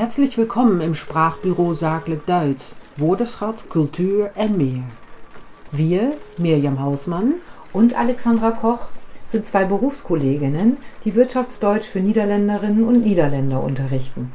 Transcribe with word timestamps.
Herzlich 0.00 0.38
willkommen 0.38 0.80
im 0.80 0.94
Sprachbüro 0.94 1.74
Zakelijk 1.74 2.24
Duits, 2.24 2.74
Woordenschat, 2.96 3.68
Kultur 3.68 4.30
en 4.34 4.56
meer. 4.56 4.84
Wir, 5.72 6.14
Mirjam 6.38 6.80
Hausmann 6.80 7.34
und 7.74 7.92
Alexandra 7.98 8.52
Koch, 8.52 8.88
sind 9.26 9.44
zwei 9.44 9.66
Berufskolleginnen, 9.66 10.78
die 11.04 11.14
Wirtschaftsdeutsch 11.14 11.84
für 11.84 12.00
Niederländerinnen 12.00 12.88
und 12.88 13.04
Niederländer 13.04 13.62
unterrichten. 13.62 14.32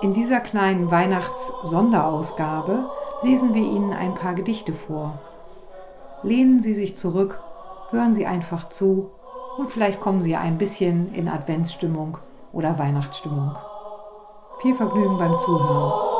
In 0.00 0.14
dieser 0.14 0.40
kleinen 0.40 0.90
Weihnachts-Sonderausgabe 0.90 2.88
lesen 3.22 3.52
wir 3.52 3.64
Ihnen 3.64 3.92
ein 3.92 4.14
paar 4.14 4.32
Gedichte 4.32 4.72
vor. 4.72 5.18
Lehnen 6.22 6.60
Sie 6.60 6.72
sich 6.72 6.96
zurück, 6.96 7.43
hören 7.94 8.12
Sie 8.12 8.26
einfach 8.26 8.68
zu 8.68 9.12
und 9.56 9.68
vielleicht 9.68 10.00
kommen 10.00 10.22
Sie 10.22 10.36
ein 10.36 10.58
bisschen 10.58 11.14
in 11.14 11.28
Adventsstimmung 11.28 12.18
oder 12.52 12.78
Weihnachtsstimmung. 12.78 13.56
Viel 14.60 14.74
Vergnügen 14.74 15.16
beim 15.16 15.38
Zuhören. 15.38 16.10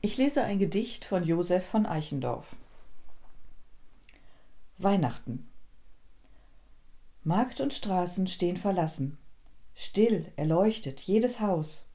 Ich 0.00 0.16
lese 0.16 0.42
ein 0.42 0.58
Gedicht 0.58 1.04
von 1.04 1.24
Josef 1.24 1.66
von 1.66 1.86
Eichendorff. 1.86 2.56
Weihnachten. 4.78 5.48
Markt 7.22 7.60
und 7.60 7.72
Straßen 7.72 8.26
stehen 8.26 8.56
verlassen. 8.56 9.18
Still 9.74 10.30
erleuchtet 10.36 11.00
jedes 11.00 11.40
Haus. 11.40 11.88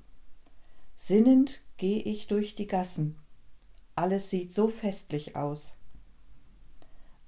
Sinnend 0.95 1.61
geh 1.77 1.99
ich 1.99 2.27
durch 2.27 2.55
die 2.55 2.67
Gassen. 2.67 3.15
Alles 3.99 4.29
sieht 4.29 4.53
so 4.53 4.69
festlich 4.69 5.35
aus. 5.35 5.75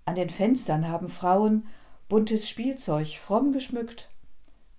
An 0.05 0.15
den 0.15 0.29
Fenstern 0.29 0.87
haben 0.87 1.09
Frauen 1.09 1.67
buntes 2.07 2.47
Spielzeug 2.47 3.17
fromm 3.17 3.51
geschmückt. 3.51 4.09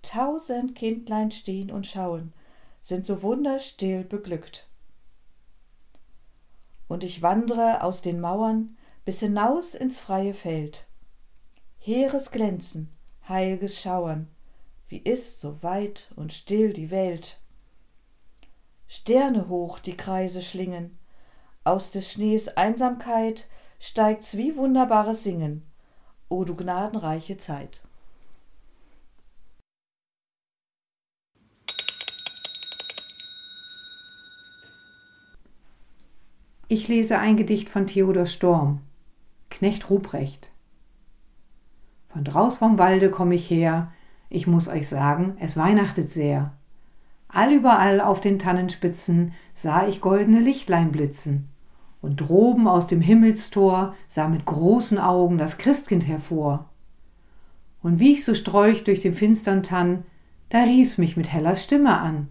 Tausend 0.00 0.74
Kindlein 0.74 1.30
stehen 1.32 1.70
und 1.70 1.86
schauen, 1.86 2.32
sind 2.80 3.06
so 3.06 3.22
wunderstill 3.22 4.04
beglückt. 4.04 4.70
Und 6.88 7.04
ich 7.04 7.20
wandre 7.20 7.82
aus 7.82 8.00
den 8.00 8.22
Mauern 8.22 8.74
bis 9.04 9.20
hinaus 9.20 9.74
ins 9.74 10.00
freie 10.00 10.32
Feld. 10.32 10.86
Heeres 11.78 12.30
Glänzen, 12.30 12.88
heilges 13.28 13.78
Schauern, 13.78 14.28
wie 14.88 14.96
ist 14.96 15.42
so 15.42 15.62
weit 15.62 16.10
und 16.16 16.32
still 16.32 16.72
die 16.72 16.90
Welt. 16.90 17.42
Sterne 18.88 19.50
hoch 19.50 19.78
die 19.78 19.94
Kreise 19.94 20.40
schlingen, 20.40 20.98
aus 21.64 21.92
des 21.92 22.10
Schnees 22.10 22.48
Einsamkeit 22.56 23.48
steigt's 23.78 24.36
wie 24.36 24.56
wunderbares 24.56 25.22
Singen, 25.22 25.62
o 26.28 26.44
du 26.44 26.56
gnadenreiche 26.56 27.36
Zeit. 27.36 27.82
Ich 36.68 36.88
lese 36.88 37.18
ein 37.18 37.36
Gedicht 37.36 37.68
von 37.68 37.86
Theodor 37.86 38.26
Storm, 38.26 38.80
Knecht 39.50 39.90
Ruprecht. 39.90 40.50
Von 42.06 42.24
draus 42.24 42.56
vom 42.56 42.78
Walde 42.78 43.10
komm 43.10 43.30
ich 43.32 43.50
her, 43.50 43.92
ich 44.30 44.46
muss 44.46 44.68
euch 44.68 44.88
sagen, 44.88 45.36
es 45.38 45.58
weihnachtet 45.58 46.08
sehr. 46.08 46.54
Allüberall 47.28 48.00
auf 48.00 48.20
den 48.22 48.38
Tannenspitzen 48.38 49.34
sah 49.52 49.86
ich 49.86 50.00
goldene 50.00 50.40
Lichtlein 50.40 50.92
blitzen. 50.92 51.51
Und 52.02 52.20
droben 52.20 52.68
aus 52.68 52.86
dem 52.86 53.00
Himmelstor 53.00 53.94
sah 54.08 54.28
mit 54.28 54.44
großen 54.44 54.98
Augen 54.98 55.38
das 55.38 55.56
Christkind 55.56 56.06
hervor. 56.06 56.68
Und 57.82 57.98
wie 57.98 58.12
ich 58.12 58.24
so 58.24 58.34
streuch 58.34 58.84
durch 58.84 59.00
den 59.00 59.14
finstern 59.14 59.62
Tann, 59.62 60.04
da 60.50 60.64
rief's 60.64 60.98
mich 60.98 61.16
mit 61.16 61.32
heller 61.32 61.56
Stimme 61.56 61.96
an. 61.98 62.28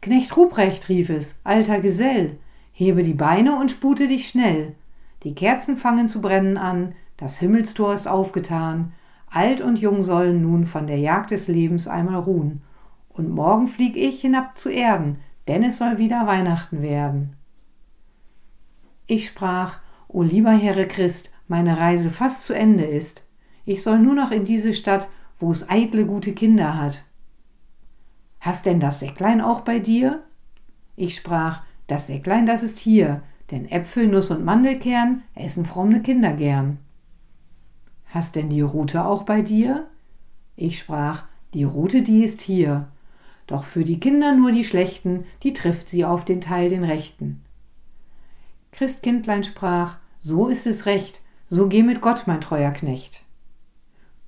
Knecht 0.00 0.36
Ruprecht, 0.36 0.88
rief 0.88 1.10
es, 1.10 1.38
alter 1.44 1.80
Gesell, 1.80 2.38
hebe 2.72 3.04
die 3.04 3.14
Beine 3.14 3.56
und 3.60 3.70
spute 3.70 4.08
dich 4.08 4.28
schnell. 4.28 4.74
Die 5.22 5.34
Kerzen 5.34 5.76
fangen 5.76 6.08
zu 6.08 6.20
brennen 6.20 6.56
an, 6.56 6.94
das 7.18 7.38
Himmelstor 7.38 7.94
ist 7.94 8.08
aufgetan, 8.08 8.92
alt 9.30 9.60
und 9.60 9.78
jung 9.78 10.02
sollen 10.02 10.42
nun 10.42 10.66
von 10.66 10.88
der 10.88 10.98
Jagd 10.98 11.30
des 11.30 11.46
Lebens 11.46 11.86
einmal 11.86 12.20
ruhen 12.20 12.62
und 13.10 13.30
morgen 13.30 13.68
flieg 13.68 13.96
ich 13.96 14.22
hinab 14.22 14.56
zu 14.56 14.70
Erden, 14.70 15.18
denn 15.46 15.62
es 15.62 15.78
soll 15.78 15.98
wieder 15.98 16.26
Weihnachten 16.26 16.80
werden. 16.80 17.36
Ich 19.10 19.26
sprach, 19.26 19.80
O 20.06 20.22
lieber 20.22 20.52
Herre 20.52 20.86
Christ, 20.86 21.30
meine 21.48 21.78
Reise 21.78 22.10
fast 22.10 22.44
zu 22.44 22.52
Ende 22.52 22.84
ist, 22.84 23.24
ich 23.64 23.82
soll 23.82 23.98
nur 23.98 24.14
noch 24.14 24.30
in 24.30 24.44
diese 24.44 24.72
Stadt, 24.72 25.08
wo 25.36 25.50
es 25.50 25.68
eitle 25.68 26.06
gute 26.06 26.32
Kinder 26.32 26.80
hat. 26.80 27.02
Hast 28.38 28.66
denn 28.66 28.78
das 28.78 29.00
Säcklein 29.00 29.40
auch 29.40 29.62
bei 29.62 29.80
dir? 29.80 30.22
Ich 30.94 31.16
sprach, 31.16 31.64
das 31.88 32.06
Säcklein, 32.06 32.46
das 32.46 32.62
ist 32.62 32.78
hier, 32.78 33.24
denn 33.50 33.68
Äpfel, 33.68 34.06
Nuss 34.06 34.30
und 34.30 34.44
Mandelkern 34.44 35.24
essen 35.34 35.66
fromme 35.66 36.02
Kinder 36.02 36.34
gern. 36.34 36.78
Hast 38.10 38.36
denn 38.36 38.48
die 38.48 38.60
Rute 38.60 39.04
auch 39.04 39.24
bei 39.24 39.42
dir? 39.42 39.88
Ich 40.54 40.78
sprach, 40.78 41.24
die 41.52 41.64
Rute, 41.64 42.02
die 42.02 42.22
ist 42.22 42.42
hier, 42.42 42.86
doch 43.48 43.64
für 43.64 43.82
die 43.82 43.98
Kinder 43.98 44.36
nur 44.36 44.52
die 44.52 44.64
Schlechten, 44.64 45.24
die 45.42 45.52
trifft 45.52 45.88
sie 45.88 46.04
auf 46.04 46.24
den 46.24 46.40
Teil 46.40 46.70
den 46.70 46.84
Rechten. 46.84 47.42
Christkindlein 48.72 49.44
sprach, 49.44 49.98
so 50.18 50.48
ist 50.48 50.66
es 50.66 50.86
recht, 50.86 51.20
so 51.46 51.68
geh 51.68 51.82
mit 51.82 52.00
Gott, 52.00 52.26
mein 52.26 52.40
treuer 52.40 52.70
Knecht. 52.70 53.22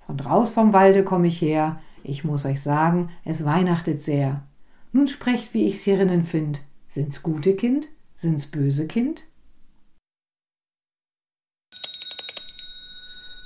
Von 0.06 0.16
draus 0.16 0.50
vom 0.50 0.72
Walde 0.72 1.04
komm 1.04 1.25
ich 1.25 1.41
her, 1.41 1.80
ich 2.03 2.25
muss 2.25 2.44
euch 2.44 2.60
sagen, 2.60 3.10
es 3.25 3.44
weihnachtet 3.44 4.03
sehr. 4.03 4.42
Nun 4.92 5.08
sprecht, 5.08 5.54
wie 5.54 5.66
ich's 5.66 5.82
hierinnen 5.82 6.25
find, 6.25 6.60
sind's 6.86 7.22
gute 7.22 7.54
Kind, 7.54 7.88
sind's 8.14 8.47
böse 8.47 8.86
Kind? 8.86 9.22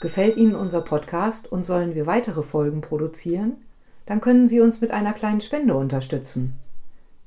Gefällt 0.01 0.37
Ihnen 0.37 0.55
unser 0.55 0.83
Podcast 0.83 1.51
und 1.51 1.65
sollen 1.65 1.95
wir 1.95 2.07
weitere 2.07 2.43
Folgen 2.43 2.81
produzieren? 2.81 3.57
dann 4.07 4.21
können 4.21 4.47
Sie 4.47 4.61
uns 4.61 4.81
mit 4.81 4.93
einer 4.93 5.13
kleinen 5.13 5.41
Spende 5.41 5.75
unterstützen. 5.75 6.55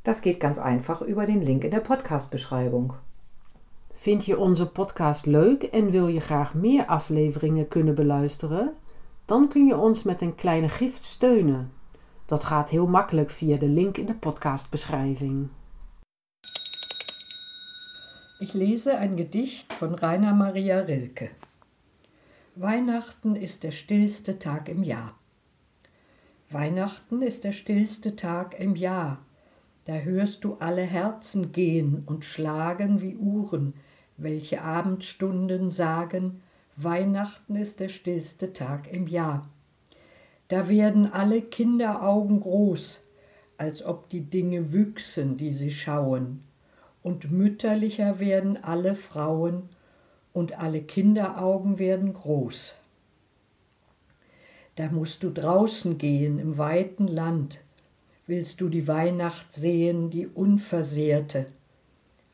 Das 0.03 0.21
geht 0.21 0.39
ganz 0.39 0.57
einfach 0.57 1.01
über 1.01 1.25
den 1.25 1.41
Link 1.41 1.65
in 1.65 1.71
der 1.71 1.81
Podcast-beschreibung. 1.81 2.93
Vind 4.01 4.25
je 4.25 4.37
onze 4.37 4.67
podcast 4.67 5.25
leuk 5.25 5.63
en 5.63 5.91
wil 5.91 6.07
je 6.07 6.19
graag 6.19 6.53
meer 6.53 6.85
afleveringen 6.85 7.67
kunnen 7.67 7.95
beluisteren? 7.95 8.73
Dan 9.25 9.47
kun 9.47 9.65
je 9.65 9.77
ons 9.77 10.03
met 10.03 10.21
een 10.21 10.35
kleine 10.35 10.69
gift 10.69 11.03
steunen. 11.03 11.71
Dat 12.25 12.43
gaat 12.43 12.69
heel 12.69 12.87
makkelijk 12.87 13.29
via 13.29 13.57
de 13.57 13.67
link 13.67 13.97
in 13.97 14.05
de 14.05 14.13
podcastbeschrijving. 14.13 15.47
Ich 18.39 18.53
lese 18.53 18.97
ein 18.97 19.17
Gedicht 19.17 19.73
von 19.73 19.93
Rainer 19.93 20.35
Maria 20.35 20.79
Rilke. 20.79 21.29
Weihnachten 22.53 23.35
ist 23.35 23.61
der 23.61 23.71
stillste 23.71 24.37
Tag 24.37 24.69
im 24.69 24.83
Jahr. 24.83 25.13
Weihnachten 26.49 27.21
ist 27.21 27.43
der 27.43 27.53
stillste 27.53 28.15
Tag 28.15 28.59
im 28.59 28.75
Jahr. 28.75 29.17
Da 29.83 29.93
hörst 29.93 30.43
du 30.43 30.53
alle 30.59 30.83
Herzen 30.83 31.51
gehen 31.51 32.03
und 32.05 32.23
schlagen 32.23 33.01
wie 33.01 33.15
Uhren, 33.15 33.73
welche 34.21 34.61
Abendstunden 34.61 35.69
sagen, 35.69 36.41
Weihnachten 36.75 37.55
ist 37.55 37.79
der 37.79 37.89
stillste 37.89 38.53
Tag 38.53 38.91
im 38.91 39.07
Jahr. 39.07 39.49
Da 40.47 40.69
werden 40.69 41.11
alle 41.11 41.41
Kinderaugen 41.41 42.39
groß, 42.39 43.01
als 43.57 43.83
ob 43.85 44.09
die 44.09 44.21
Dinge 44.21 44.71
wüchsen, 44.71 45.35
die 45.35 45.51
sie 45.51 45.71
schauen, 45.71 46.43
und 47.03 47.31
mütterlicher 47.31 48.19
werden 48.19 48.61
alle 48.63 48.95
Frauen, 48.95 49.69
und 50.31 50.59
alle 50.59 50.81
Kinderaugen 50.81 51.79
werden 51.79 52.13
groß. 52.13 52.75
Da 54.75 54.89
musst 54.89 55.23
du 55.23 55.29
draußen 55.29 55.97
gehen 55.97 56.39
im 56.39 56.57
weiten 56.57 57.07
Land, 57.07 57.61
willst 58.27 58.61
du 58.61 58.69
die 58.69 58.87
Weihnacht 58.87 59.51
sehen, 59.51 60.09
die 60.09 60.27
unversehrte, 60.27 61.47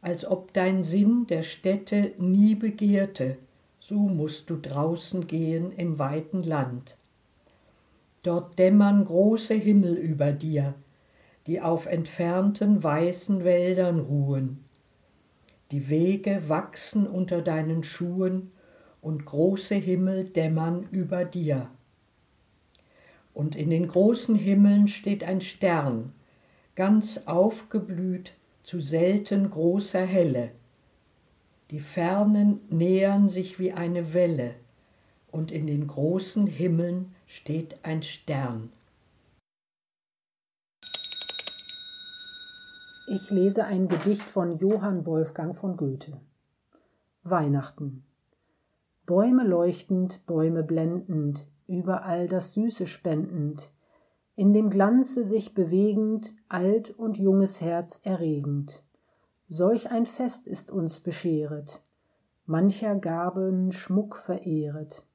als 0.05 0.23
ob 0.23 0.53
dein 0.53 0.83
Sinn 0.83 1.25
der 1.27 1.41
Städte 1.41 2.13
nie 2.19 2.53
begehrte, 2.53 3.37
so 3.79 3.97
musst 3.97 4.51
du 4.51 4.57
draußen 4.57 5.25
gehen 5.25 5.71
im 5.71 5.97
weiten 5.97 6.43
Land. 6.43 6.95
Dort 8.21 8.59
dämmern 8.59 9.03
große 9.03 9.55
Himmel 9.55 9.95
über 9.95 10.31
dir, 10.31 10.75
die 11.47 11.59
auf 11.59 11.87
entfernten 11.87 12.83
weißen 12.83 13.43
Wäldern 13.43 13.99
ruhen. 13.99 14.63
Die 15.71 15.89
Wege 15.89 16.43
wachsen 16.49 17.07
unter 17.07 17.41
deinen 17.41 17.83
Schuhen 17.83 18.51
und 19.01 19.25
große 19.25 19.73
Himmel 19.73 20.25
dämmern 20.25 20.87
über 20.91 21.25
dir 21.25 21.71
und 23.33 23.55
in 23.55 23.71
den 23.71 23.87
großen 23.87 24.35
Himmeln 24.35 24.87
steht 24.87 25.23
ein 25.23 25.41
Stern, 25.41 26.13
ganz 26.75 27.23
aufgeblüht 27.25 28.33
zu 28.65 28.79
selten 28.79 29.47
großer 29.51 30.01
Helle. 30.01 30.49
Die 31.69 31.79
Fernen 31.79 32.61
nähern 32.69 33.29
sich 33.29 33.59
wie 33.59 33.71
eine 33.71 34.15
Welle, 34.15 34.55
und 35.31 35.51
in 35.51 35.67
den 35.67 35.85
großen 35.85 36.47
Himmeln 36.47 37.13
steht 37.27 37.85
ein 37.85 38.01
Stern. 38.01 38.71
Ich 43.07 43.29
lese 43.29 43.65
ein 43.65 43.87
Gedicht 43.87 44.23
von 44.23 44.57
Johann 44.57 45.05
Wolfgang 45.05 45.55
von 45.55 45.77
Goethe. 45.77 46.19
Weihnachten. 47.21 48.03
Bäume 49.05 49.43
leuchtend, 49.43 50.25
Bäume 50.25 50.63
blendend, 50.63 51.47
überall 51.67 52.27
das 52.27 52.53
Süße 52.53 52.87
spendend, 52.87 53.71
in 54.35 54.53
dem 54.53 54.69
Glanze 54.69 55.23
sich 55.23 55.53
bewegend, 55.53 56.35
alt 56.49 56.91
und 56.91 57.17
junges 57.17 57.61
Herz 57.61 58.01
erregend. 58.03 58.83
Solch 59.47 59.91
ein 59.91 60.05
Fest 60.05 60.47
ist 60.47 60.71
uns 60.71 60.99
bescheret, 60.99 61.81
mancher 62.45 62.95
Gaben 62.95 63.71
Schmuck 63.71 64.17
verehret. 64.17 65.07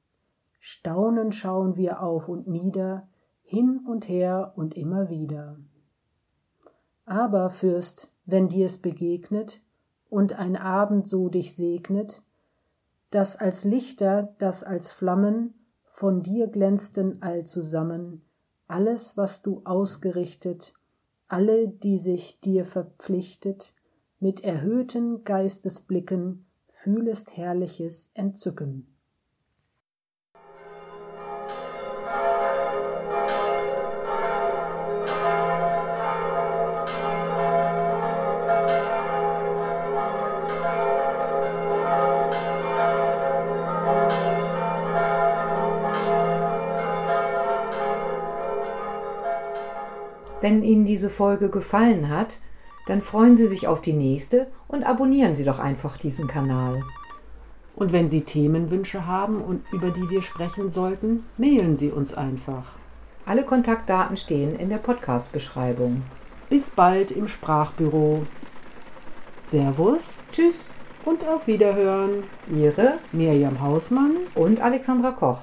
Staunend 0.59 1.35
schauen 1.35 1.75
wir 1.75 2.01
auf 2.01 2.29
und 2.29 2.47
nieder, 2.47 3.09
hin 3.41 3.81
und 3.87 4.07
her 4.07 4.53
und 4.55 4.75
immer 4.75 5.09
wieder. 5.09 5.59
Aber, 7.05 7.49
Fürst, 7.49 8.13
wenn 8.25 8.47
dir's 8.47 8.77
begegnet 8.77 9.61
und 10.09 10.39
ein 10.39 10.55
Abend 10.55 11.07
so 11.07 11.29
dich 11.29 11.55
segnet, 11.55 12.23
dass 13.09 13.35
als 13.35 13.65
Lichter, 13.65 14.33
dass 14.37 14.63
als 14.63 14.93
Flammen 14.93 15.53
von 15.83 16.23
dir 16.23 16.47
glänzten 16.47 17.21
allzusammen, 17.21 18.23
alles, 18.71 19.17
was 19.17 19.41
du 19.41 19.61
ausgerichtet, 19.65 20.73
alle, 21.27 21.67
die 21.67 21.97
sich 21.97 22.39
dir 22.39 22.65
verpflichtet, 22.65 23.73
mit 24.19 24.43
erhöhten 24.43 25.23
Geistesblicken 25.23 26.45
fühlest 26.67 27.35
herrliches 27.37 28.09
Entzücken. 28.13 28.90
Wenn 50.41 50.63
Ihnen 50.63 50.85
diese 50.85 51.09
Folge 51.09 51.49
gefallen 51.49 52.09
hat, 52.09 52.37
dann 52.87 53.01
freuen 53.01 53.35
Sie 53.35 53.47
sich 53.47 53.67
auf 53.67 53.81
die 53.81 53.93
nächste 53.93 54.47
und 54.67 54.83
abonnieren 54.83 55.35
Sie 55.35 55.45
doch 55.45 55.59
einfach 55.59 55.97
diesen 55.97 56.27
Kanal. 56.27 56.81
Und 57.75 57.93
wenn 57.93 58.09
Sie 58.09 58.21
Themenwünsche 58.21 59.05
haben 59.05 59.41
und 59.41 59.63
über 59.71 59.91
die 59.91 60.09
wir 60.09 60.21
sprechen 60.21 60.71
sollten, 60.71 61.23
mailen 61.37 61.77
Sie 61.77 61.91
uns 61.91 62.13
einfach. 62.13 62.75
Alle 63.25 63.43
Kontaktdaten 63.43 64.17
stehen 64.17 64.55
in 64.57 64.69
der 64.69 64.77
Podcast-Beschreibung. 64.77 66.01
Bis 66.49 66.71
bald 66.71 67.11
im 67.11 67.27
Sprachbüro. 67.27 68.23
Servus 69.47 70.23
Tschüss 70.31 70.73
und 71.05 71.27
auf 71.27 71.45
Wiederhören. 71.45 72.23
Ihre 72.53 72.95
Mirjam 73.11 73.61
Hausmann 73.61 74.17
und 74.33 74.59
Alexandra 74.59 75.11
Koch. 75.11 75.41